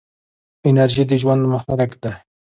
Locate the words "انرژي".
0.67-1.03